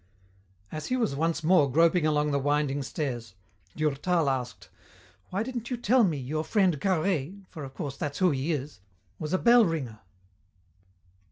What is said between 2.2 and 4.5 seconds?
the winding stairs, Durtal